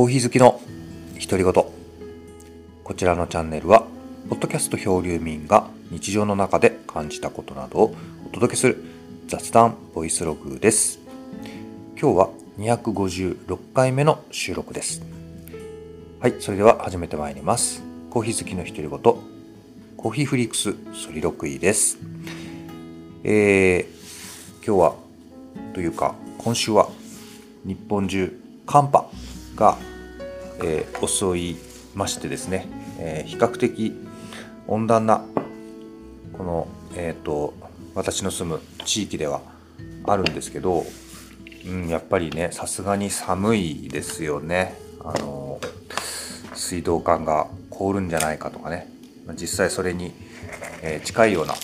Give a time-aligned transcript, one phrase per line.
[0.00, 0.58] コーヒー好きの
[1.20, 1.52] 独り言。
[1.52, 3.84] こちらのチャンネルは
[4.30, 7.94] ポッドキャスト漂流民が日常の中で感じたことなどを
[8.24, 8.82] お届けする
[9.28, 11.00] 雑談ボイスログです。
[12.00, 15.02] 今日は256回目の収録です。
[16.18, 17.82] はいそれでは始めてまいります。
[18.08, 18.88] コーヒー好きの独り言。
[18.88, 21.98] コーヒーフリークスソリロクイです。
[23.22, 24.94] えー、今日は
[25.74, 26.88] というか今週は
[27.66, 29.10] 日本中寒波
[29.60, 29.76] が、
[30.62, 31.56] えー、襲い
[31.94, 32.66] ましてですね、
[32.98, 33.94] えー、比較的
[34.66, 35.24] 温暖な
[36.36, 37.54] この、えーと、
[37.94, 39.42] 私の住む地域では
[40.04, 40.84] あるんですけど、
[41.66, 44.74] うん、やっぱりねさすがに寒いですよね。
[45.02, 45.60] あの
[46.54, 48.86] 水道管が凍るんじゃないかとかね
[49.34, 50.12] 実際それに、
[50.82, 51.54] え、近いような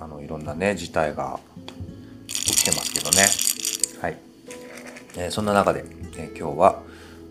[0.00, 1.38] あのいろんなね事態が
[2.26, 3.24] 起きてますけどね。
[4.00, 4.18] はい、
[5.16, 5.84] えー、そんな中で、
[6.16, 6.82] え、今日は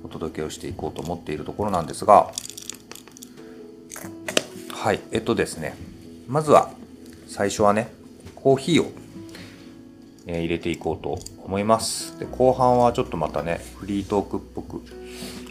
[0.03, 2.31] お届けをしていこうと思っているところなんですが
[4.71, 5.75] はいえっとですね
[6.27, 6.71] まずは
[7.27, 7.91] 最初はね
[8.35, 8.91] コーヒーを、
[10.25, 12.17] 入れていこうと思います。
[12.19, 14.81] で後半はちょっとまたねフリートークっぽく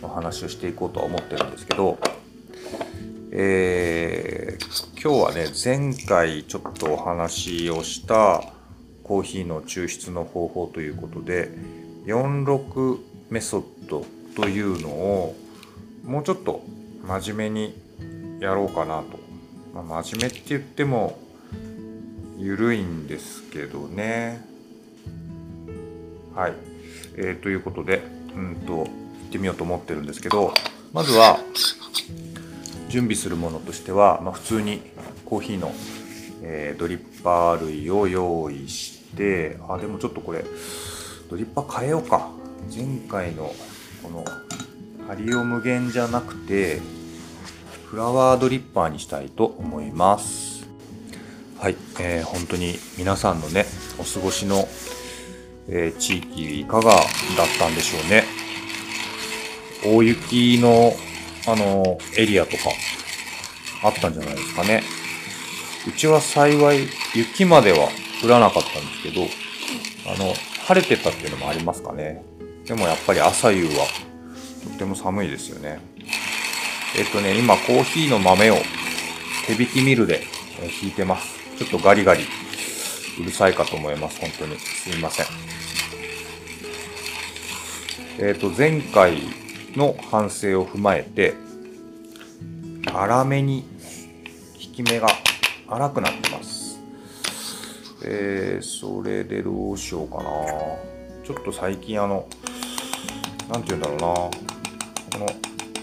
[0.02, 1.98] お話をしていこうとは思ってるんですけど
[3.32, 8.42] えー、今日はね前回ちょっとお話をした
[9.04, 11.50] コーヒーの抽出の方法ということで
[12.06, 15.36] 46メソッドというのを
[16.04, 16.64] もうちょっと
[17.06, 19.18] 真面目にやろうかなと、
[19.74, 21.18] まあ、真面目って言っても
[22.38, 24.44] 緩いんですけどね。
[26.34, 26.54] はい、
[27.16, 28.02] えー、ということで
[28.34, 28.86] うんと行っ
[29.30, 30.54] てみようと思ってるんですけど
[30.92, 31.40] まずは
[32.88, 34.80] 準備するものとしては、まあ、普通に
[35.24, 35.72] コーヒーの、
[36.42, 40.44] えー、ドリッパー類を用意してあでもちょっとこれ
[41.28, 42.30] ドリッパー変えようか。
[42.68, 43.52] 前回の
[44.02, 44.24] この
[45.06, 46.80] ハリオ無限じゃなくて
[47.86, 50.68] フラワードリッパーにしたいと思います。
[51.58, 53.66] はい、えー、本当に皆さんのね
[53.98, 54.66] お過ごしの、
[55.68, 57.02] えー、地域いかがだっ
[57.58, 58.24] たんでしょうね。
[59.84, 60.92] 大雪の
[61.48, 62.64] あのエリアとか
[63.82, 64.82] あったんじゃないですかね。
[65.88, 67.88] うちは幸い雪までは
[68.22, 69.22] 降らなかったんですけど
[70.12, 70.34] あの
[70.66, 72.29] 晴れてたっていうのもありますかね。
[72.66, 73.86] でもやっぱり朝夕は
[74.72, 75.80] とても寒いですよね。
[76.96, 78.56] えっとね、今コーヒーの豆を
[79.46, 80.22] 手引きミルで
[80.82, 81.38] 引いてます。
[81.58, 82.24] ちょっとガリガリ
[83.20, 84.20] うるさいかと思います。
[84.20, 84.58] 本当に。
[84.58, 85.26] すいません。
[88.18, 89.18] えっと、前回
[89.76, 91.34] の反省を踏まえて、
[92.92, 93.64] 粗めに
[94.60, 95.08] 引き目が
[95.66, 96.80] 粗くなってます。
[98.04, 100.99] えー、それでどうしようかな。
[101.30, 102.28] ちょっと最近あの、
[103.52, 104.06] 何て言うんだろうな。
[104.08, 104.30] こ
[105.20, 105.26] の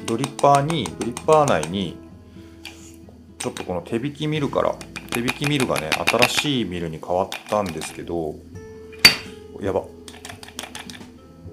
[0.06, 1.96] ドリッパーにドリッパー内に
[3.38, 4.76] ちょっとこの手引きミルから
[5.10, 8.36] 手引きミルがね新しいミルに変わったんですけど
[9.62, 9.84] やば。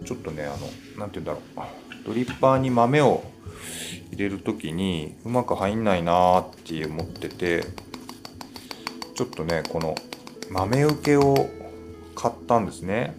[0.04, 0.56] ちょっとねあの
[0.98, 2.04] 何て言うんだろう。
[2.04, 3.22] ドリッパーに豆を
[4.10, 7.62] 入れる時にうまく入んないなーって思ってて
[9.14, 9.94] ちょっとねこの
[10.50, 11.48] 豆受けを
[12.16, 13.14] 買ったんですね。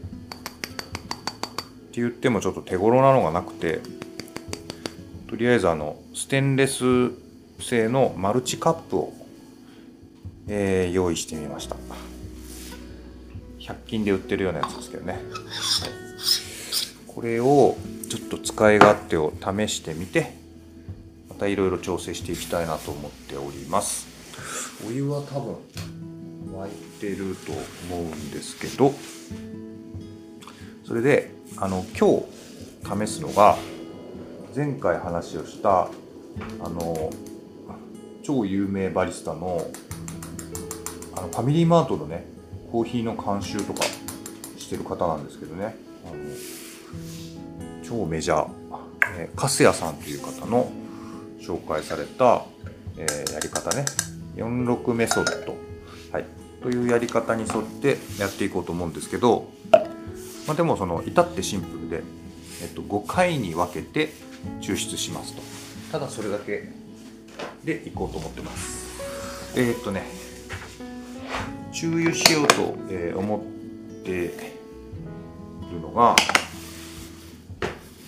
[1.96, 3.80] って言ってもちょっと手頃なのがなくて
[5.30, 6.84] とりあえずあのステンレス
[7.62, 9.14] 製のマルチカップを、
[10.50, 11.78] えー、用意してみました。
[13.60, 15.22] 100均で売ってるようなやつですけどね、はい、
[17.08, 17.78] これを
[18.10, 20.34] ちょっと使い勝手を試してみて
[21.30, 24.06] またいろいろ調整していきたいなと思っております。
[24.88, 25.56] お湯は多分
[26.54, 27.54] 沸いてると
[27.90, 28.94] 思うんですけど
[30.86, 32.20] それであの今
[33.00, 33.58] 日試すのが
[34.54, 35.90] 前回話をしたあ
[36.70, 37.10] の
[38.24, 39.66] 超有名バリスタの
[41.16, 42.26] あのファミリーマートのね
[42.72, 43.84] コーヒーの監修とか
[44.58, 45.76] してる方なんですけどね。
[46.06, 46.16] あの
[47.84, 48.50] 超メジャー、
[49.18, 50.72] えー、カスヤさんという方の
[51.40, 52.44] 紹介された、
[52.98, 53.86] えー、やり方ね。
[54.36, 55.56] 46メソッド、
[56.12, 56.26] はい、
[56.62, 59.50] というやり方に沿ってやっていこうと思うんですけど
[60.48, 62.04] まあ、でもその至ってシンプルで、
[62.62, 64.10] えっと、5回に分けて
[64.62, 65.42] 抽出しますと。
[65.92, 66.70] ただそれだけ
[67.64, 68.86] でいこうと思ってます。
[69.58, 70.04] えー、っとね
[71.72, 74.14] 注油しようと、え、思ってい
[75.72, 76.16] るのが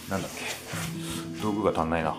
[0.09, 2.11] なんだっけ道具が足んないな。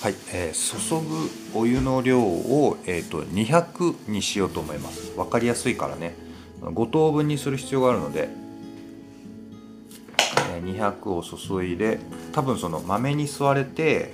[0.00, 1.06] はい、えー、注
[1.52, 5.12] ぐお湯の量を、えーと、と200にしようと思います。
[5.16, 6.14] 分かりやすいからね。
[6.60, 8.28] 5等分にする必要があるので
[10.78, 11.98] 200を注いで
[12.32, 14.12] 多分その豆に吸われて、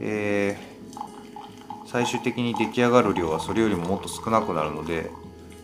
[0.00, 5.10] えー、最終的に出来上がる量はそれよりももっと少なくなるので、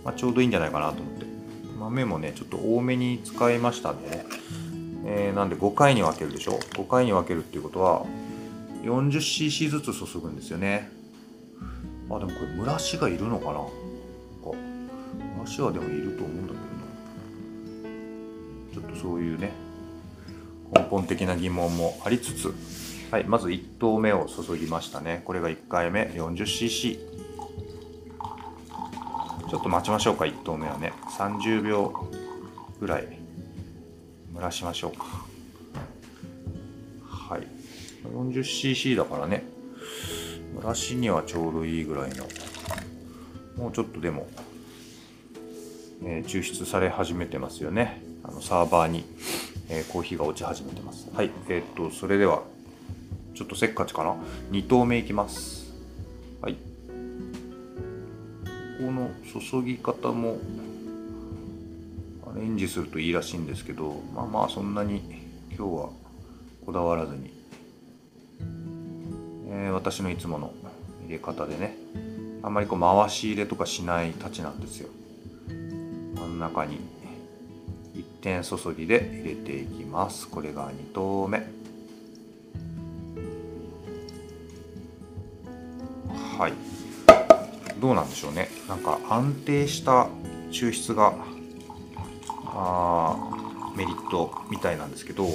[0.04, 1.30] まあ、ちょうどいいんじゃないかなと思って。
[1.78, 4.26] 豆もねちょっと多めに使いましたんでね、
[5.06, 8.04] えー、なんで5回に分けるでしょ？5回に分けるっていうことは
[8.82, 10.90] 40cc ずつ注ぐんですよね。
[12.10, 13.60] あでもこれ蒸らしがいるのかな？
[14.42, 14.54] 蒸
[15.40, 16.49] らしはでもいると思うんだ
[18.72, 19.52] ちょっとそういうね
[20.74, 22.54] 根本的な疑問もありつつ
[23.10, 25.22] はいまず1投目を注ぎましたね。
[25.24, 27.10] これが1回目 40cc
[29.50, 30.92] ちょっと待ちましょうか1投目はね。
[31.18, 32.08] 30秒
[32.78, 33.18] ぐらい。
[34.32, 35.06] 蒸らしましょうか。
[37.04, 37.48] はい。
[38.04, 39.42] 40cc だからね。
[40.54, 42.28] 蒸らしにはちょうどいいぐらいの。
[43.56, 44.28] もうちょっとでも、
[46.04, 47.99] えー、抽出され始めてますよね。
[48.22, 49.04] あのサーバーに、
[49.68, 51.08] えー、コーヒーが落ち始めてます。
[51.14, 52.42] はい、えー、っと、それでは、
[53.34, 54.14] ちょっとせっかちかな
[54.50, 55.72] ？2投目いきます。
[56.42, 56.56] はい。
[58.78, 60.38] この注ぎ方も
[62.34, 65.02] アレンジするといいらしいんですけど、まあまあそんなに
[65.56, 65.90] 今日は
[66.64, 67.32] こだわらずに、
[69.50, 70.52] えー、私のいつもの
[71.06, 71.76] 入れ方でね、
[72.42, 74.88] あんまりこう回し入れとかしないたちなんですよ。
[75.48, 76.78] 真ん中に
[78.20, 80.28] 点注ぎで入れていきます。
[80.28, 81.38] これが2投目。
[86.38, 86.52] はい。
[87.80, 88.48] どうなんでしょうね。
[88.68, 90.08] なんか安定した
[90.50, 91.14] 抽出が
[92.46, 93.16] あ
[93.76, 95.26] メリットみたいなんですけど。
[95.26, 95.32] で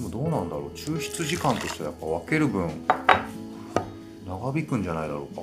[0.00, 0.76] もどうなんだろう。
[0.76, 2.70] 抽出時間としてはやっぱ分ける分
[4.26, 5.42] 長引くんじゃないだろうか。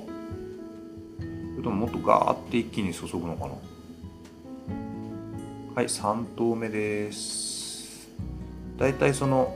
[1.20, 3.52] それとももっとガーって一気に注ぐのかな。
[5.72, 8.08] はい3投目です。
[8.76, 9.54] だいたいその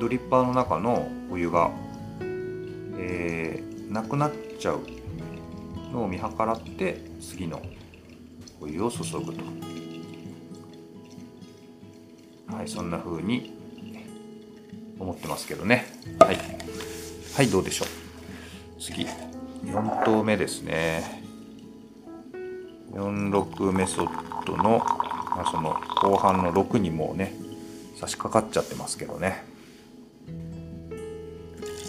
[0.00, 1.70] ドリッパーの中のお湯が、
[2.98, 4.80] えー、なくなっちゃう
[5.92, 7.60] のを見計らって次の
[8.58, 9.44] お湯を注ぐと。
[12.54, 13.52] はいそんな風に
[14.98, 15.84] 思ってますけどね。
[16.18, 16.38] はい。
[17.34, 17.88] はいどうでしょう。
[18.80, 19.06] 次
[19.64, 21.22] 4投目ですね。
[22.92, 24.99] 46メソッドの
[25.40, 27.32] まあ、その後半の6にもうね
[27.96, 29.42] 差し掛かっちゃってますけどね。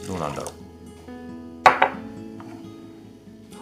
[0.08, 0.52] どうなんだろ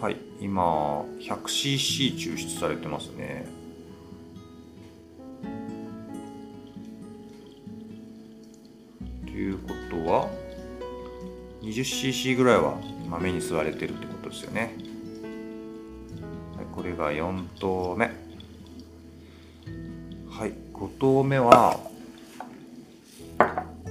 [0.00, 3.46] はい今 100cc 抽出されてますね。
[9.26, 10.28] ということは
[11.62, 12.78] 20cc ぐらいは
[13.08, 14.72] 豆に吸われてるってことですよね、
[16.76, 18.29] これが4投目。
[20.40, 21.78] はい5投目は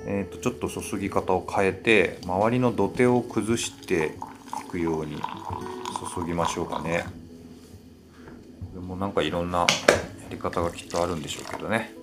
[0.07, 4.16] えーと、ちょっと注ぎ方を変えて周りの土手を崩して
[4.68, 5.22] いくように
[6.16, 7.06] 注ぎましょうかね。
[8.74, 9.68] これもなんかいろんなや
[10.31, 11.94] り方がきっとあるんでしょうけどね。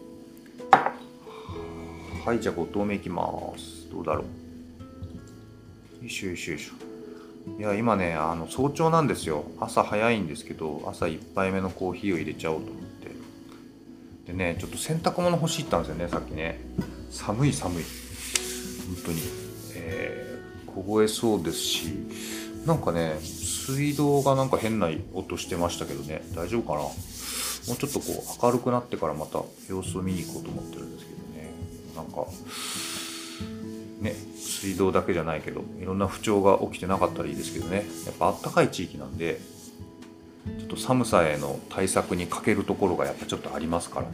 [2.24, 3.24] はいじゃあ5投目いきま
[3.58, 3.90] す。
[3.90, 4.22] どうだろ
[6.00, 6.04] う。
[6.04, 7.60] よいしょよいしょよいしょ。
[7.60, 9.44] いや今ねあの早朝なんですよ。
[9.58, 12.85] 朝早いんですけど朝1杯目のコーヒーを入れちゃおうと。
[14.26, 16.60] でねちょっと洗濯物欲しいったんですよねさっきね。
[17.10, 17.84] 寒い寒い。
[18.86, 19.20] 本当に、
[19.74, 21.88] えー、凍えそうですし
[22.64, 26.22] なんかね水道がなんか変な音してましたけどね。
[26.34, 26.80] 大丈夫かな？
[26.80, 26.90] も
[27.74, 31.50] うちょっとこう明るくなってからまた様子を見に行こうと思ってるんですけどね。
[31.96, 32.26] なんか
[34.00, 37.84] ね水道だけじゃないけどいろんな不調が起きてなかったらいいですけどね。
[38.06, 39.40] やっぱあったかい地域なんで
[40.58, 44.12] ちょっと寒さへの対策に欠けるところがやっぱちょっとありますからね、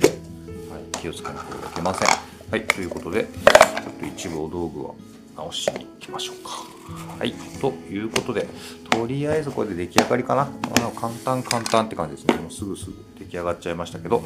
[0.70, 2.08] はい、気をつけなければいけません。
[2.50, 4.96] はい、ということで、ちょっと一部お道具を
[5.36, 6.72] 直しに行きましょうか。
[7.18, 8.46] はい、ということで、
[8.90, 10.48] とりあえずこれで出来上がりかな。
[10.94, 12.34] 簡単簡単って感じですね。
[12.34, 14.22] もうすぐすぐ出来上がっちゃいましたけど、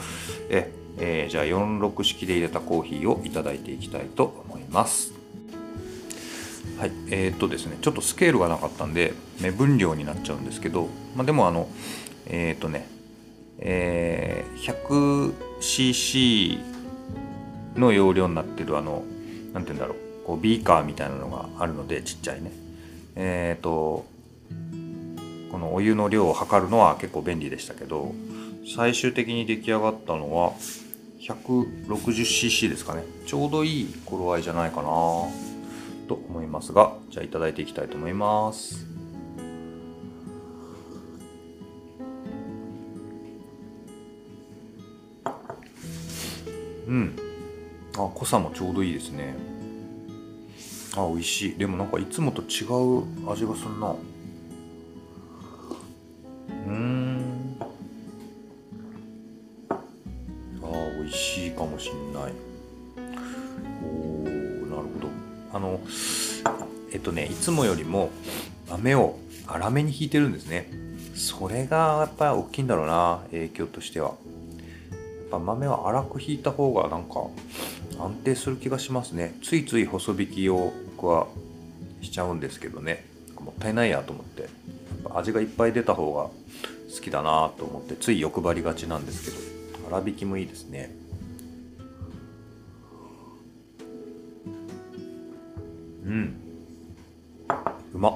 [0.51, 5.16] ええー、じゃあ46式で入れたコーヒーをいただいていきたいと思います。
[6.79, 11.69] はい、えー、っとですね、ちょっとスケールがなかったんで、目分量になっちゃうんですけど、まあ、でもあの、
[12.27, 12.87] えー、っとね、
[13.59, 16.59] えー、100cc
[17.77, 19.05] の容量になってるあの、
[19.55, 22.53] なんて言うんだろう、こうビーカーみたいなのがあるので、ちっちゃいね。
[23.15, 24.05] えー、っと、
[25.51, 28.15] このお湯の量を測るのは結構便利でしたけど、
[28.77, 30.53] 最終的に出来上がったのは
[31.21, 33.03] 160cc ですかね。
[33.25, 35.46] ちょうどいい頃合いじゃないかな。
[36.07, 38.87] と思いますがじゃあいただいていきたいと思います。
[46.87, 47.17] うん。
[47.97, 49.37] あ濃さもちょうどいいですね。
[50.97, 51.59] あ美味しい。
[51.59, 53.95] でもなんかいつもと違う味がするな。
[67.47, 68.11] つもよりも
[68.69, 70.69] 豆を粗めにひいてるんですね。
[71.15, 74.09] それがやっぱり大きいんだろうな影響としては。
[74.09, 74.17] やっ
[75.31, 77.21] ぱ豆は粗くひいた方がなんか
[78.01, 79.39] 安定する気がしますね。
[79.45, 81.29] ついつい細引きを僕は
[82.03, 83.05] しちゃうんですけどね。
[83.39, 84.43] もったいないやと思って。
[84.43, 89.85] やっぱ味がいっぱい出た方が好きだなと思ってつい欲張りがちなんですけど。
[89.85, 90.91] 粗挽きもいいですね。
[96.05, 96.46] うん。
[97.95, 98.13] うまっ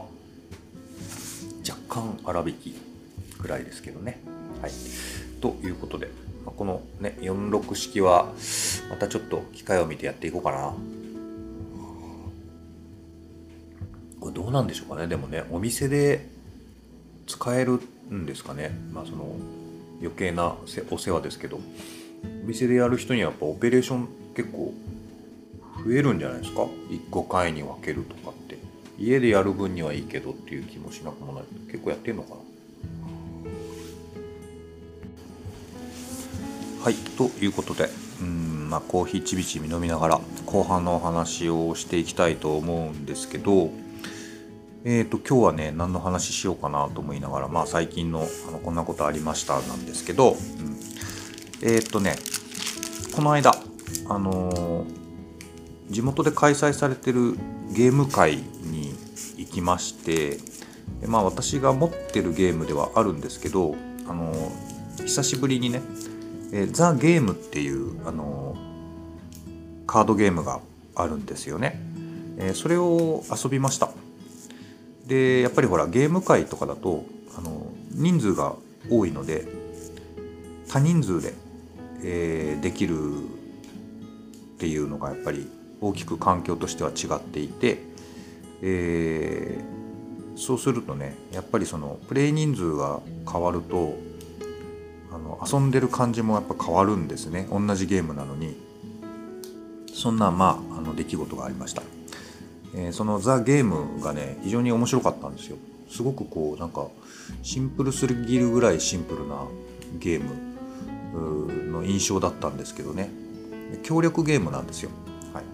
[1.68, 2.74] 若干粗挽き
[3.38, 4.20] ぐらいですけどね。
[4.60, 4.70] はい。
[5.40, 6.08] ということで
[6.44, 8.32] まあこのね46式は
[8.90, 10.74] またちょっと機会を見てやっていこうかな。
[14.20, 15.06] これどうなんでしょうかね。
[15.06, 16.26] でもねお店で
[17.26, 17.80] 使える
[18.12, 18.70] んですかね。
[18.92, 19.34] まあその
[20.00, 20.54] 余計な
[20.90, 21.60] お世話ですけど。
[22.22, 24.74] お店でやる人にはやっぱオペレーション結構
[25.86, 26.66] 増えるんじゃないですか。
[27.10, 28.34] 5回に分けるとか
[29.00, 31.44] 家でやる分にはいいけどっていう気もしなくもない。
[31.70, 32.36] 結構やってんのかな？
[36.84, 37.88] はいということで
[38.20, 43.70] うんまあコーヒーちびちび飲みながら後半のお話をしていきたいと思うんですけど
[44.84, 50.36] えー、と今日はね何の話しようかなと思いながらまあ最近のあのこんなことありましたなんですけど、うん、
[51.62, 52.16] えっ、とね
[53.14, 53.52] この間
[54.08, 55.00] あのー
[55.90, 57.36] 地元で開催されてる
[57.72, 58.79] ゲーム会に
[59.50, 60.38] きまして
[61.06, 63.74] まあ私が持ってるゲームではあるんですけど
[64.08, 64.32] あの
[65.04, 65.82] 久しぶりにね
[66.72, 68.56] ザ・ゲームっていう、あの
[69.86, 70.60] カードゲームが
[70.96, 71.80] あるんですよね、
[72.38, 73.90] えそれを遊びました。
[75.06, 77.04] でやっぱりほらゲーム会とかだと、
[77.38, 78.54] あの人数が
[78.90, 79.46] 多いので
[80.68, 81.34] 多人数で、
[82.02, 85.48] えーできるっていうのがやっぱり
[85.80, 87.78] 大きく環境としては違っていて、
[88.62, 89.80] えー
[90.36, 93.00] そうするとねやっぱりそのプレイ人数が
[93.30, 93.98] 変わると
[95.12, 97.46] あの遊んでる感じもやっぱ変わるんですね。
[97.50, 98.56] 同じゲームなのに。
[99.92, 101.82] そんなまああの出来事がありました、
[102.74, 105.58] えーそのザ・ゲームがね非常に面白かったんですよ。
[105.90, 106.86] すごくこうなんか
[107.42, 109.44] シンプルすぎるぐらいシンプルな
[109.98, 110.22] ゲー
[111.12, 113.10] ムの印象だったんですけどね。
[113.82, 114.90] 協力ゲームなんですよ。
[115.34, 115.44] はい。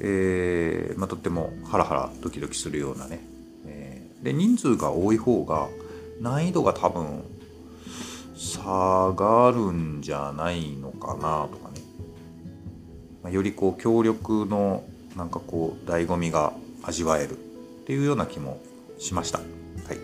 [0.00, 3.20] えーまあ、とってもハラハラドキドキするようなね、
[3.66, 5.68] えーで人数が多い方が
[6.20, 7.24] 難易度が多分
[8.36, 11.80] 下がるんじゃないのかなとかね、
[13.22, 14.84] まあ、よりこう協力の
[15.16, 16.52] なんかこう醍醐味が
[16.82, 17.34] 味わえるっ
[17.86, 18.60] ていうような気も
[18.98, 19.96] しました、はい。
[19.96, 20.02] ま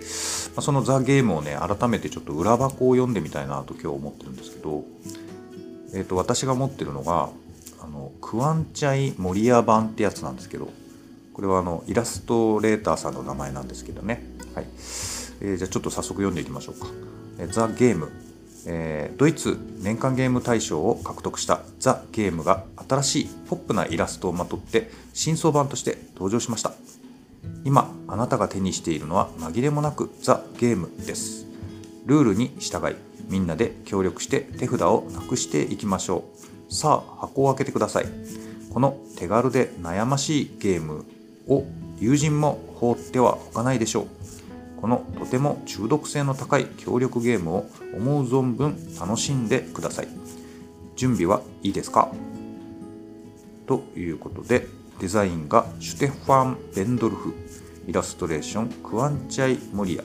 [0.56, 4.84] あ、そのザ・ゲームをね改めてちょっと裏箱を読んでみたいなと今日思ってるんですけど、
[5.94, 7.28] えー、と私が持ってるのが
[8.20, 10.68] クワンチャイ・モリア版ってやつなんですけど
[11.32, 14.66] これはあのイラストレーターさんの名前なんですけどね、はい。
[15.40, 16.86] えーじゃあちょっと早速読んでいきましょうか
[17.38, 18.10] 「えザ・ゲーム」
[18.64, 26.72] えードイツ年間ゲーム大賞を獲得した「ザ・ゲーム」が新しいポップなイラストをまとって新装版として登場しました。
[27.64, 31.46] 今あなたが手にしているのは紛れもなくザ・ゲームです。
[32.06, 32.96] ルールに従い
[33.28, 36.35] みんなで協力して手札をなくしていきましょう。
[36.68, 38.06] さあ箱を開けてください。
[38.72, 41.04] この手軽で悩ましいゲーム
[41.48, 41.64] を
[41.98, 44.06] 友人も放ってはおかないでしょう。
[44.80, 50.08] このとても中毒性の高い協力ゲームを思う存分楽しんでください。
[50.96, 52.10] 準備はいいですか？
[53.66, 54.66] ということで
[55.00, 57.34] デザインがシュテファン・ベンドルフ
[57.86, 60.02] イラストレーションクワンチャイ・モリア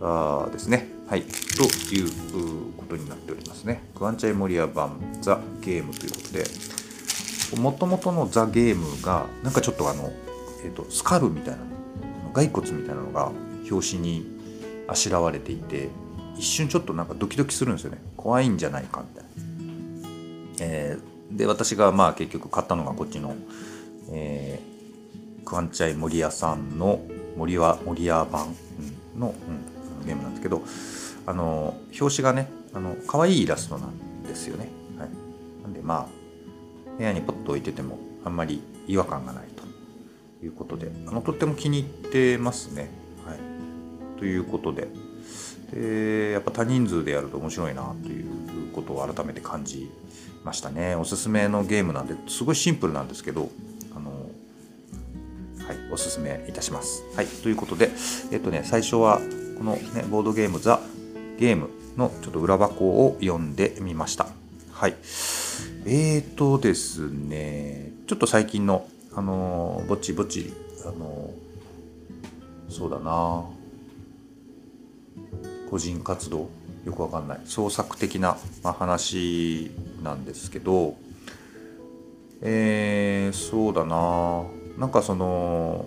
[0.00, 0.88] あーですね。
[1.08, 1.22] はい。
[1.22, 2.10] という
[2.94, 6.44] ことになっておりますねクワンチャイ・モリア版ザ・ゲームということで
[7.60, 10.12] もともとのザ・ゲームがなんかちょっとあの、
[10.64, 11.58] えー、とスカルみたいな
[12.32, 13.30] 骸骨みたいなのが
[13.70, 14.26] 表紙に
[14.88, 15.88] あしらわれていて
[16.36, 19.30] 一瞬ちょっとなんかドキドキするんですよね怖いんじゃないかみたいな。
[20.60, 23.34] えーで私がまあ結局買ったのがこっちの、
[24.12, 24.74] えー
[25.44, 27.00] クワンチャイ森屋さんの
[27.36, 28.54] 森は森屋版
[29.14, 29.34] うんの、
[30.00, 30.62] うん、ゲームなんですけど
[31.26, 34.68] あの表紙がねあの可愛いイラストなんですよね。
[34.98, 35.08] はい、
[35.62, 42.90] なんでまあ部屋にポッと置いててもあんまり違和感がないということであのとっても気に入ってますね。
[43.24, 43.38] はい、
[44.18, 44.88] ということで。
[45.72, 48.26] でやっぱ多人数でやると面白いなという
[48.72, 49.90] ことを改めて感じ
[50.44, 50.94] ましたね。
[50.94, 53.50] おすすめのゲームなんですごいシンプルなんですけど
[53.96, 54.10] あの
[55.66, 57.02] はいおすすめいたします。
[57.16, 57.26] はい。
[57.26, 57.90] ということで
[58.30, 59.20] えっとね最初は
[59.58, 60.80] このねボードゲームザ
[61.38, 64.28] ゲームのちょっと裏箱を読んでみました。
[64.72, 64.96] はい。
[65.86, 70.52] えーとですねちょっと最近のあのぼちぼち
[70.84, 71.30] あの
[72.68, 73.44] そうだな。
[75.70, 76.50] 個人活動
[76.84, 77.40] よくわかんない。
[77.44, 79.70] 創作的な、まあ、話
[80.02, 80.96] なんですけど
[82.42, 84.44] えー、そうだな。
[84.78, 85.86] なんかその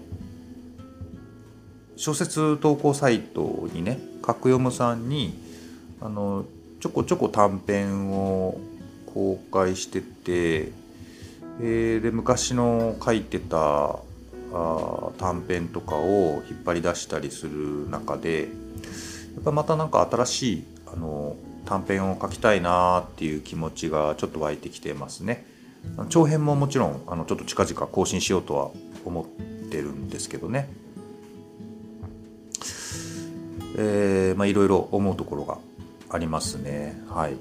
[1.97, 5.37] 小説投稿サイトにね角読むさんに
[6.01, 6.45] あの
[6.79, 8.59] ちょこちょこ短編を
[9.07, 10.71] 公開してて、
[11.59, 13.99] えー、で昔の書いてた
[14.53, 18.47] あ短編とかを引っ張り出したりする中でや
[19.41, 20.63] っぱまた何か新しい
[20.93, 21.35] あの
[21.65, 25.45] 短編を書きたいなっていう気持ちがちょっと湧いてきてますね。
[26.09, 28.71] 長編ももちろんあのちょっと近々更新しようとは
[29.05, 29.25] 思っ
[29.69, 30.69] てるんですけどね。
[33.79, 35.57] えー、まあいろいろ思うところが
[36.09, 37.01] ありますね。
[37.09, 37.37] はい。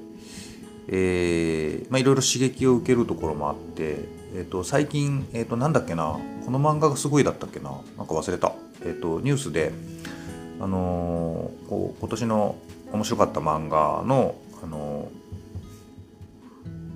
[0.89, 3.97] えー、まあいろいろ刺激を受けるところもあって、
[4.35, 8.53] えっ、ー、と最近えっ、ー、となんだっけなこの漫画がすごいだったっけななんか忘れた。
[8.81, 9.71] えっ、ー、とニュースで
[10.59, 12.55] あのこう今年の
[12.91, 15.11] 面白かった漫画の、あの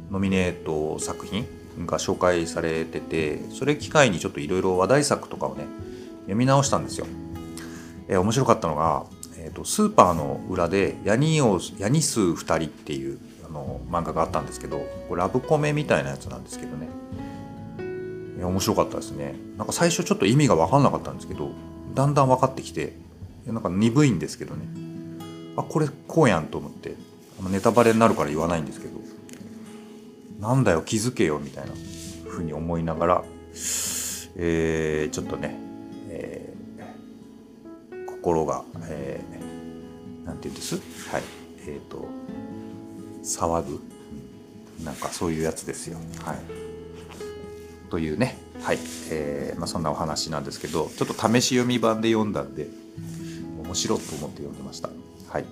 [0.10, 1.46] ノミネート作品
[1.86, 5.66] が紹介されててそれ機会にちょっといろいろ話題作とかをね
[6.24, 7.06] 読み直したんですよ。
[8.08, 9.06] えー、面白かったのが、
[9.44, 16.88] えーと、スーパーの裏でヤニをヤニ数2人っていうあの漫画があったんですけどこれラブコメみたいなやつなんですけどね。
[18.44, 19.36] 面白かったですね。
[19.58, 21.52] なんか最初ちょっと意味が分かんなかったんですけど
[21.94, 22.94] だんだん分かってきて
[23.46, 24.66] なんか鈍いんですけどね。
[25.58, 26.96] あこれこうやんと思って。
[27.50, 29.00] ネタバレになるから言わないんですけど。
[30.40, 31.72] なんだよ気づけよみたいな
[32.27, 33.24] ふうに思いながら、
[34.38, 35.56] えー、ちょっとね、
[38.22, 40.75] 心が、えー、なんて言うんです？
[41.10, 41.24] はい。
[41.68, 42.07] えっ、ー、と
[43.24, 43.81] 騒ぐ。
[44.84, 45.98] なんかそういうやつですよ。
[46.24, 46.38] はい。
[47.90, 48.38] というね。
[48.64, 48.79] はい、
[49.10, 52.68] えーまあ、そんなお話なんですけどちょっと試し読み版で読んだんで
[53.64, 54.90] 面白いと思って読んでました。
[55.29, 55.46] はい。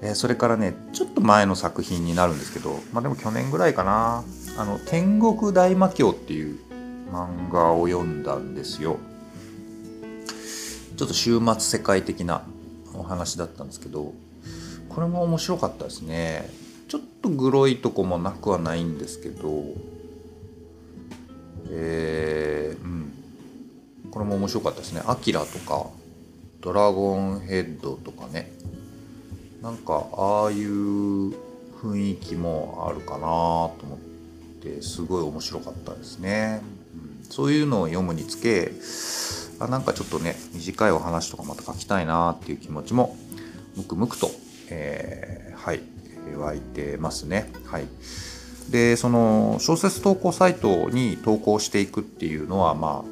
[0.00, 4.24] えー、それからね、ちょっと前の作品になるんですけど、まあでも去年ぐらいかな、
[4.56, 6.58] あの、天国大魔教っていう
[7.12, 8.96] 漫画を読んだんですよ。
[10.96, 12.42] ちょっと終末世界的な
[12.94, 14.12] お話だったんですけど、
[14.88, 16.48] これも面白かったですね。
[16.88, 19.64] ちょっとグロいとこもなくはないんですけど、
[21.70, 23.12] えー、うん。
[24.10, 25.02] これも面白かったですね。
[25.06, 25.86] アキラとか、
[26.60, 28.52] ドラゴンヘッドとかね。
[29.62, 31.30] なんかああいう
[31.82, 33.98] 雰囲気もあるかなと思っ
[34.60, 36.60] てすごい面白かったですね、
[36.94, 38.72] うん、そういうのを読むにつけ
[39.64, 43.16] あなんかちょっとね短いお話とかまた書きたいなっていう気持ちも
[43.76, 44.30] ムクムクと、
[44.70, 45.80] えー、はい
[46.36, 47.50] 湧いてますね。
[47.66, 47.86] はい。
[48.70, 53.04] でその小説投稿サイトに投稿していくっていうのはま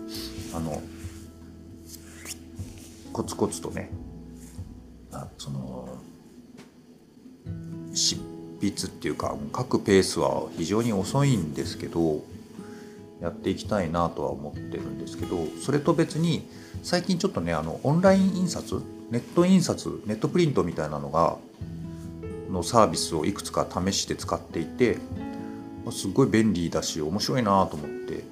[0.53, 0.81] ああの
[3.13, 3.91] コツコツとね
[5.39, 5.99] その
[7.93, 8.17] 執
[8.61, 12.23] 筆っていうか書くペースは非常に遅いんですけど
[13.21, 16.49] やっていきたいなとは思ってるんですけどそれと別に
[16.83, 21.37] 最近ちょっとねあのオンライン印刷ネット印刷ネットプリントみたいなのが
[22.51, 24.99] のサービスをいくつか試して使っていて
[25.91, 28.25] すごい便利だし面白いなと思って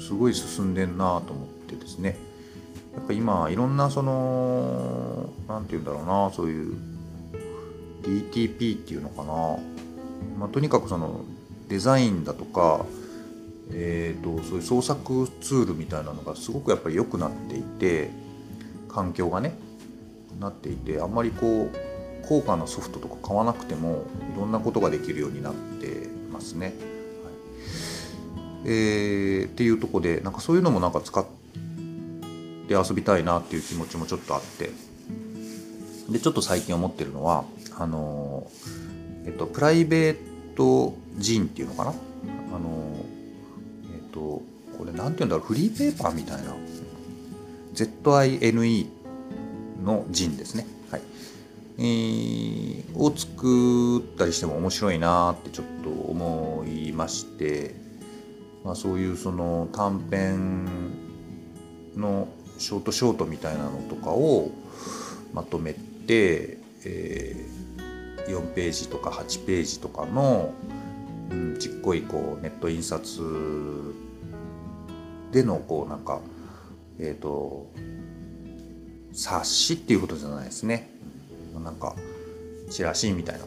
[0.00, 2.16] すごい進んでんなと思ってですね。
[2.94, 6.76] やっぱ今いろんなその何て言うんだろうなそういう
[8.02, 9.58] DTP っていうのかな、
[10.38, 11.24] まあ、とにかくその
[11.68, 12.84] デザインだとか、
[13.72, 18.10] えーと、そういう創作ツールみたいなのがすごくやっぱり良くなっていて
[18.88, 19.54] 環境がね
[20.38, 21.76] なっていてあんまりこう
[22.26, 26.66] 高価なソフトとか買わなくてもいろんなことができるようになってますね。
[26.66, 26.74] はい。
[28.66, 31.24] えー、っていうとこでなんかそういうのもなんか使っ
[32.68, 34.70] て遊びたいなっていう気持ちもちょっとあって。
[36.08, 37.44] でちょっと最近思ってるのは
[37.78, 38.46] あの
[39.24, 40.16] えっとプライベー
[40.54, 41.90] トジンっていうのかな？
[41.90, 41.94] あ
[42.58, 43.03] の
[44.14, 44.42] と
[44.78, 46.54] これなんて言うんだろうフリーペーパーみたいな。
[47.74, 48.86] ZINE
[49.84, 50.66] のジンですね。
[50.90, 51.02] はい。
[51.78, 57.74] えー、を作ったりしても面白いなってちょっと思いまして、
[58.64, 60.68] まあ、そういうその短編
[61.96, 64.50] のショートショートみたいなのとかを
[65.32, 70.54] まとめて、えー、4ページとか8ページとかの、
[71.58, 73.22] ちっこいこうネット印刷
[75.32, 76.20] でのこうなんか
[76.98, 77.70] えっ、ー、と
[79.12, 80.90] 冊子っていうことじゃないですね。
[81.62, 81.94] なんか
[82.70, 83.44] チラシみたいな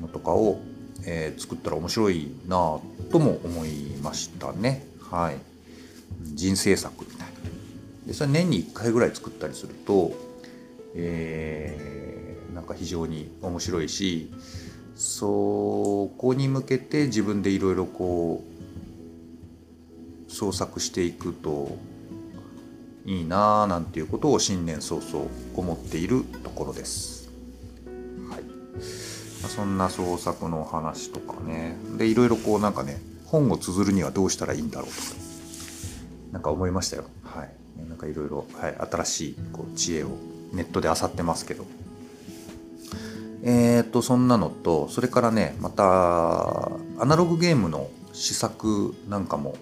[0.00, 0.60] のとかを、
[1.04, 2.78] えー、作ったら面白いな
[3.10, 4.86] とも思いましたね。
[5.10, 5.36] はい。
[6.34, 7.32] 人生作みたいな。
[8.06, 10.12] でそれ年に1回ぐらい作ったりすると、
[10.94, 14.32] えー、なんか非常に面白いし
[14.94, 18.42] そこに向けて自分でいろいろこ
[20.28, 21.76] う創作していくと
[23.04, 25.26] いいなあなんていうことを新年早々
[25.56, 27.30] 思っているところです。
[28.30, 28.44] はい、
[29.48, 34.98] そんな創作の話とかねでいろいろこうなんかね本を綴るにはどうしたらいいんだろうとか
[36.32, 37.04] なんか思いましたよ。
[37.24, 40.08] はい、なんかいろいろ、はい、新しいこう知恵を
[40.52, 41.66] ネットで漁ってますけど。
[43.42, 46.66] えっ、とそんなのとそれからねまた
[46.98, 49.56] アナログゲームの試作なんかも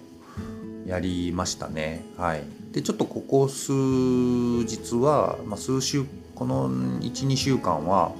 [0.85, 2.03] やりましたね。
[2.17, 8.13] はい、でちょっとここ数日は、まあ、数週この12週間は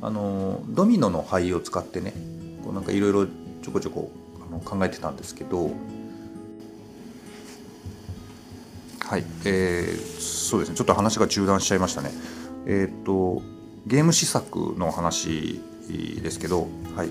[0.00, 2.12] あのドミノの灰を使ってね
[2.64, 4.10] こうなんかいろいろちょこちょこ
[4.46, 5.70] あの考えてたんですけど
[9.12, 9.24] はい。
[9.44, 10.74] えー、そうですね。
[10.74, 12.10] ちょっと話が中断しちゃいましたね。
[12.66, 13.42] えっ、と
[13.86, 15.60] ゲーム試作の話
[16.22, 17.10] ですけどはい。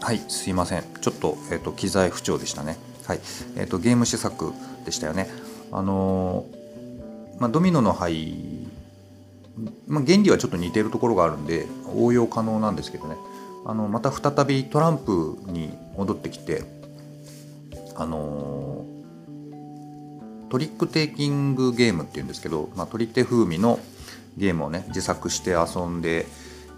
[0.00, 0.84] はいすいません。
[1.00, 2.78] ちょっと,、えーと、機材不調でしたね。
[3.06, 3.20] はい。
[3.56, 4.52] えーと、ゲーム試作
[4.84, 5.28] でしたよね。
[5.72, 8.66] あのー、まあ、ドミノの牌、
[9.88, 13.16] まあ、原理はちょっと似てるところがあるんで応用可能なんですけどね。
[13.68, 16.62] あのまた再びトランプに戻ってきて
[17.96, 18.84] あの、
[20.50, 23.80] トリックテイキングゲームっていうんですけど、まあ、取り手風味の
[24.36, 26.26] ゲームをね自作して遊んで、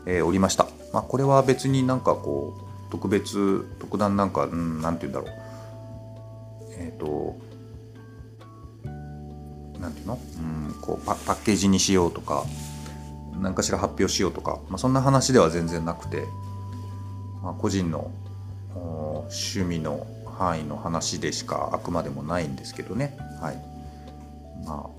[0.07, 2.55] えー、おりました、まあ、これは別になんかこ
[2.89, 5.41] う特別特段なんか、うん、なんて言うんだろう。
[6.79, 7.37] えっ、ー、と
[9.79, 12.45] なんていうの、うん、こうパパッケージにしようとか
[13.41, 16.25] 何かしら発表しようとか、まあ、そんな話では全然なくて、
[17.49, 18.11] まあ、個人の
[18.75, 20.07] 趣味の
[20.39, 23.17] 範囲の話でしかあくまでもないんですけどね。
[23.41, 23.57] はい。
[24.67, 24.99] まあ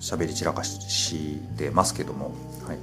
[0.00, 2.32] 喋り散らかしてますけども。
[2.66, 2.78] はい。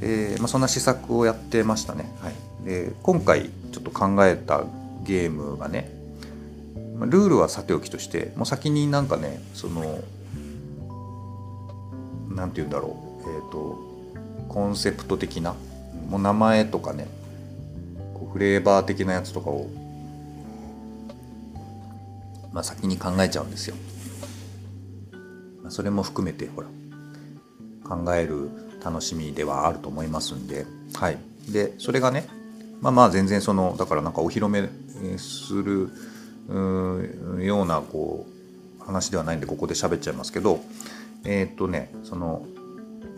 [0.00, 2.08] えーまあ、そんな施策をやってましたね。
[2.20, 4.62] はい、で今回ちょっと考えた
[5.02, 5.90] ゲームがね
[7.00, 10.00] ルールはさておきとしてもう先になんかねその
[12.28, 13.28] 何て言うんだろう。
[13.28, 13.76] えっ、ー、と
[14.48, 15.56] コンセプト的な
[16.08, 17.06] もう名前とかね
[18.32, 19.68] フレーバー的なやつとかを、
[22.52, 23.74] まあ、先に考えちゃうんですよ。
[25.70, 26.68] それも含めてほら
[27.84, 28.48] 考える
[28.82, 31.18] 楽しみではあると思いますんで、はい、
[31.48, 32.26] でそれがね
[32.80, 34.68] まあまあ全然そのだからなんかお披露目
[35.18, 35.90] する
[37.44, 38.26] ようなこ
[38.80, 40.60] う話ではないんでここで喋っちゃいますけど
[41.24, 42.46] えー、っとねその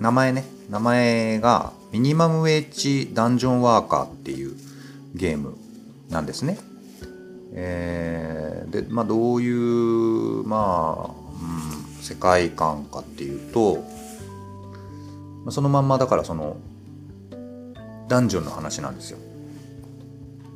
[0.01, 0.45] 名前ね。
[0.71, 4.55] 名前がミニマムウェッジダンジョンワーカーっていう
[5.15, 5.59] ゲーム
[6.09, 6.59] なんですね。
[7.53, 13.85] えー、でまあどういうまあ、うん、世界観かっていうと
[15.51, 16.57] そのまんまだからその
[18.09, 19.19] ダンジョンの話なんですよ。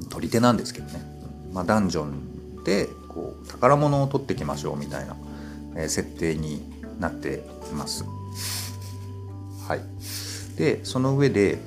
[0.08, 1.04] 取り手なんですけどね、
[1.52, 5.16] まあ、ダンジョンでこう宝物を取ってきましょうみたいな、
[5.76, 6.62] え、設定に
[6.98, 8.04] なっています。
[9.66, 9.80] はい。
[10.56, 11.58] でその上で、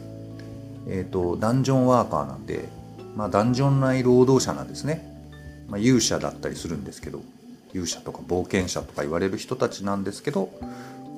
[0.88, 2.70] えーと、ダンジョンワーカーなんで、
[3.16, 5.06] まあ、ダンジョン内労働者なんですね、
[5.68, 7.22] まあ、勇者だったりするんですけど
[7.74, 10.50] 勇者とか冒険者とか言われる人たちなんですけど、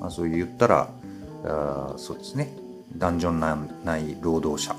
[0.00, 0.88] まあ、そう言ったら
[1.44, 2.52] あそうですね。
[2.96, 4.74] ダンジョン内労働者。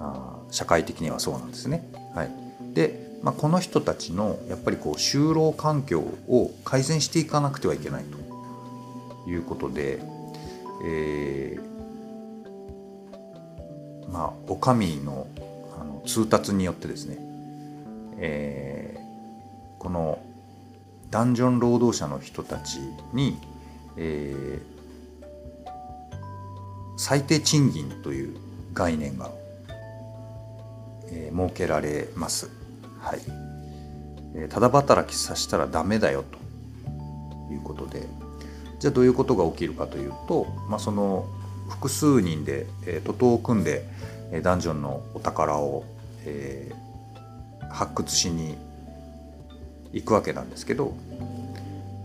[0.00, 1.88] あ社会的にはそうなんですね。
[2.14, 2.30] はい、
[2.74, 8.04] で、まあ、この人たちのやっぱりこう就労環境を改善していかなくてはいけない
[9.24, 10.00] ということで、
[10.82, 11.62] えー、
[14.10, 15.26] まあお上の
[15.78, 17.18] あの通達によってですね、
[18.18, 20.18] えー、この
[21.10, 22.80] ダンジョン労働者の人たち
[23.12, 23.38] に、
[23.96, 24.60] えー、
[26.96, 28.36] 最低賃金という
[28.72, 29.30] 概念が、
[31.08, 32.50] えー、設けられます。
[33.00, 33.20] はい
[34.34, 36.24] えー、ただ働きさせたらダメだよ
[37.48, 38.06] ということで
[38.84, 41.24] じゃあどういうことが起きるかというと、まあ、その
[41.70, 43.82] 複数人で、えー、徒党を組んで、
[44.30, 45.84] え、ダンジョンのお宝を、
[46.26, 48.58] えー、発掘しに
[49.94, 50.94] 行くわけなんですけど、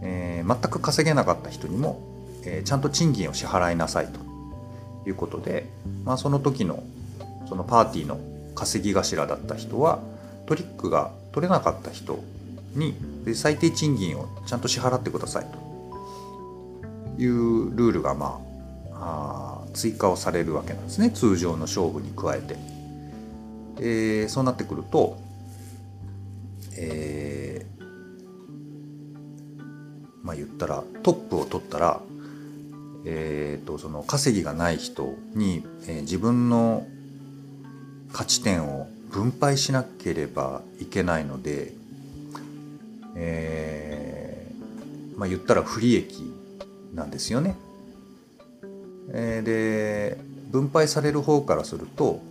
[0.01, 1.99] えー、全く稼げなかった人にも、
[2.45, 4.21] えー、ちゃんと賃金を支払いなさいと
[5.05, 5.67] いうことで、
[6.05, 6.81] まあ、その時の
[7.49, 8.17] そのパーティーの
[8.55, 9.99] 稼ぎ頭だった人は
[10.45, 12.23] トリックが取れなかった人
[12.73, 12.95] に
[13.35, 15.68] 最低賃金をちゃんと支払ってくださいと。
[17.19, 18.39] いうルールがま
[18.93, 22.79] ああ追加をされるわけなんですね通常の勝負に加えて。
[23.81, 25.17] えー、そうなってくると、
[26.77, 27.83] えー、
[30.21, 32.01] まあ言ったらトップを取ったら、
[33.05, 36.85] えーと、その稼ぎがない人に、えー、自分の
[38.11, 41.71] 勝ち点を分配しなければいけないので、
[43.15, 46.28] えー、まあ言ったら不利益
[46.99, 47.55] なんですよね。
[49.11, 50.17] え、で
[50.51, 52.21] 分配される方からすると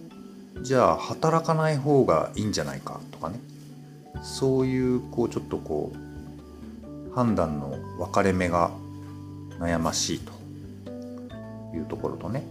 [0.63, 3.41] じゃあ働かない方がいいんじゃないかとかね。
[4.23, 8.71] そういうこうちょっとこう判断の分かれ目が
[9.59, 10.33] 悩ましいと
[11.77, 12.45] いうところとね、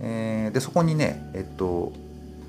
[0.00, 1.92] えー、でそこにねえっと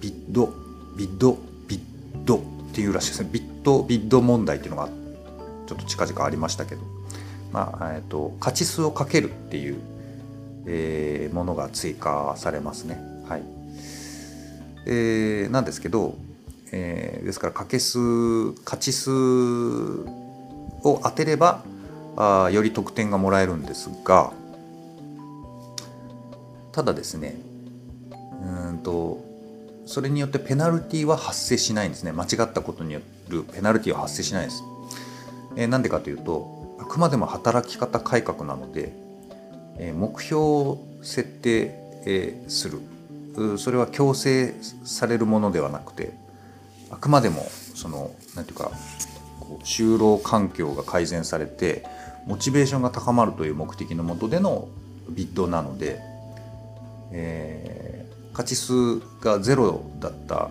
[0.02, 0.52] ビッド
[0.98, 1.80] ビッドビッ
[2.26, 2.42] ドっ
[2.74, 3.30] ていうらしいですね。
[3.32, 4.90] ビッドビッド問題っていうのが
[5.68, 6.95] ちょっと近々ありましたけど。
[7.56, 9.78] まあえっと勝ち数をかけるっていう、
[10.66, 13.00] えー、ものが追加されますね。
[13.30, 13.44] はい。
[14.86, 16.16] えー、なんですけど、
[16.74, 17.98] えー、ですから掛け数
[18.66, 19.10] 勝ち数
[20.84, 21.64] を当てれば
[22.18, 24.34] あより得点がもらえるんですが
[26.74, 27.38] ただですね
[28.44, 29.24] うんと
[29.86, 32.12] それによってペナルティは発生しないんですね。
[32.12, 34.62] 間違ったことによるペナルティは発生しないです。
[35.56, 38.94] えー、なんでかというとあくまでも働き方改革なので、
[39.78, 41.74] え、目標を設定、
[42.06, 42.80] え、する。
[43.58, 46.14] それは強制されるものではなくて
[46.90, 47.46] あくまでも
[47.76, 48.76] その何て言うか
[49.40, 51.84] こう就労環境が改善されて
[52.26, 54.68] モチベーションが高まるという目的のもとでの
[55.10, 56.00] ビッドなので、
[57.12, 60.50] えー、勝ち数がゼロだった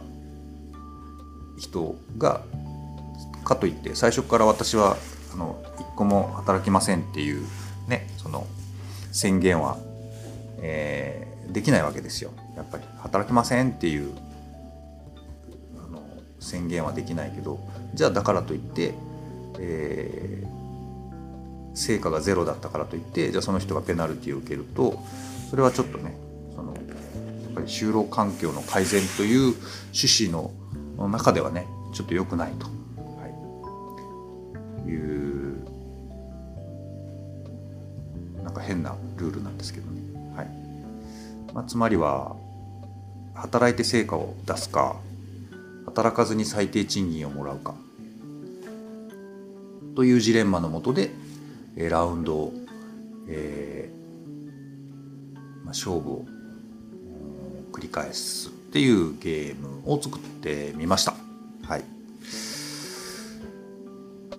[1.59, 2.43] 人が
[3.45, 4.97] かといって最初から私は
[5.33, 5.63] あの
[5.95, 7.47] 個も働きませんっていう
[7.89, 8.47] ねその
[9.13, 9.79] 宣言は、
[10.59, 12.33] えー、できないわけですよ。
[12.57, 14.15] やっぱり働きませんっていう
[15.77, 16.03] あの
[16.41, 17.61] 宣言はできないけど
[17.95, 18.95] じゃあだからといって、
[19.59, 24.99] えー、成果がゼロだったからといってじゃあその人がペナルティを受けると
[25.51, 26.17] それはちょっとね
[26.55, 26.85] そのやっ
[27.55, 29.55] ぱり就労環境の改善という
[29.93, 30.51] 趣旨の
[31.09, 32.67] 中ではねちょっと良くないと、
[41.55, 42.37] まあ、つまりは
[43.35, 44.97] 働いて成果を出すか
[45.87, 47.75] 働かずに最低賃金をもらうか
[49.95, 51.11] というジレンマのもとで
[51.77, 52.53] ラウンドを、
[53.29, 56.25] えーまあ、勝負を
[57.73, 61.15] 繰り返すっていうゲームを作ってみました。
[61.63, 61.85] はい。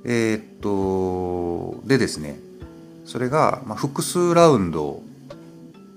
[0.04, 2.40] えー、っとでですね
[3.06, 5.02] それが、まあ、複数ラウンド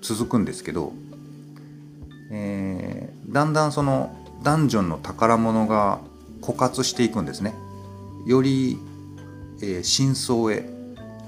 [0.00, 0.92] 続くんですけど
[2.30, 6.00] えー、だんだんそのダンジョンの宝物が
[6.40, 7.54] 枯渇していくんですね。
[8.26, 8.78] より、
[9.62, 10.68] えー、深層へ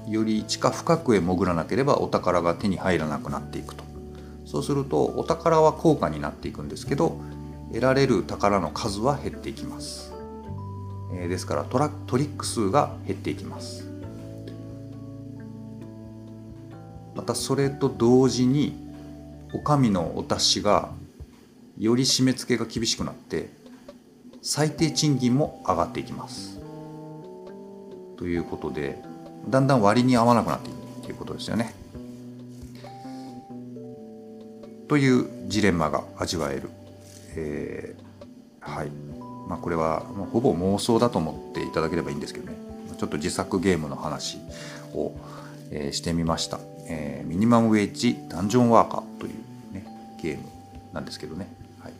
[0.07, 3.83] より地下深くへ潜らなければお宝が手に入らなくなっていくと。
[4.45, 7.21] そうするとお宝は高価になっていくんですけど
[7.69, 10.13] 得られる宝の数は減っていきます、
[11.13, 13.89] えー、ですからトラトリック数が減っていきます。
[17.15, 18.90] またそれと同時に
[19.53, 20.91] お上のお達しが
[21.77, 23.49] より締め付けが厳しくなって
[24.41, 26.59] 最低賃金も上がっていきます。
[28.17, 29.01] ということで
[29.49, 31.73] だんだん割に合わなくなっていくということですよね。
[34.87, 36.69] というジレンマが味わえる。
[37.35, 38.89] えー、はい。
[39.47, 42.57] まあこれはほぼ妄想だと思っていただければいいんですけどね。
[42.97, 44.37] ちょっと自作ゲームの話
[44.93, 45.13] を、
[45.71, 46.59] え、してみました。
[46.87, 49.33] えー、ミニマムウェッジダンジョンワーカーという
[49.73, 49.85] ね、
[50.21, 50.43] ゲーム
[50.93, 51.47] なんですけどね。
[51.79, 51.93] はい。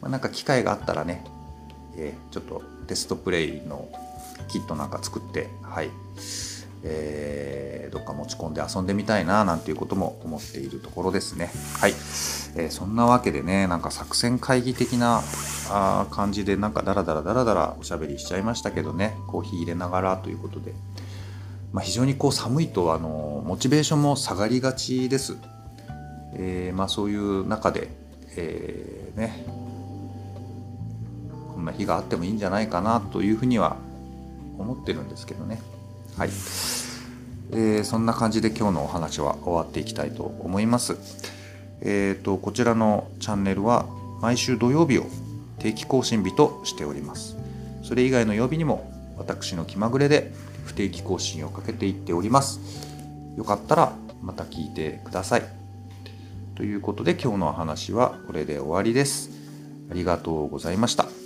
[0.00, 1.24] まあ、なんか機会があったらね、
[1.96, 3.88] えー、ちょっとテストプレイの
[4.48, 5.90] キットなんか作って、はい。
[6.84, 11.50] えー、どっか持ち込んで遊んでみたいななんていうことも思っているところですね。
[11.80, 11.90] はい。
[11.90, 15.22] えー、そんなわけでね、なんか作戦会議的な
[15.70, 20.72] あ感じでなんかダラダラダラダラおしゃべりしちゃいましたけどね、コーヒー入れながらということで。
[21.72, 25.36] まあ、非常にこう寒いとあのモチベーションも下がりがちです。
[26.34, 27.88] えー、まあ、そういう中で、
[28.36, 29.44] えー、ね、
[31.54, 33.76] こんな日があってもいいんじゃないかなというふうには
[34.58, 35.60] 思ってるんですけどね。
[36.16, 40.96] はい、えー、そんな感じで今日のお話は終わっていきたいと思います。
[41.80, 43.86] えっ、ー、とこちらのチャンネルは
[44.20, 45.06] 毎週土曜日を
[45.58, 47.36] 定期更新日としております。
[47.82, 50.32] それ以外の曜日にも私の気まぐれで
[50.78, 52.60] 定期更新をかけていっております。
[53.36, 55.42] よかったらまた聞いてください。
[56.54, 59.30] ということで今日の話はこれで終わりです。
[59.90, 61.17] ありがとうございました。